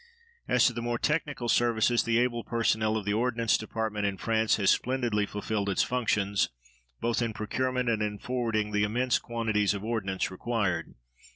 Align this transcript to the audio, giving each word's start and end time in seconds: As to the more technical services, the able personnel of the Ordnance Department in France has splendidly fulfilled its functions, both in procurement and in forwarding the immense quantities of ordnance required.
As 0.47 0.65
to 0.65 0.73
the 0.73 0.81
more 0.81 0.97
technical 0.97 1.47
services, 1.47 2.01
the 2.01 2.17
able 2.17 2.43
personnel 2.43 2.97
of 2.97 3.05
the 3.05 3.13
Ordnance 3.13 3.55
Department 3.55 4.03
in 4.03 4.17
France 4.17 4.55
has 4.55 4.71
splendidly 4.71 5.27
fulfilled 5.27 5.69
its 5.69 5.83
functions, 5.83 6.49
both 6.99 7.21
in 7.21 7.33
procurement 7.33 7.87
and 7.87 8.01
in 8.01 8.17
forwarding 8.17 8.71
the 8.71 8.83
immense 8.83 9.19
quantities 9.19 9.75
of 9.75 9.83
ordnance 9.83 10.31
required. 10.31 10.95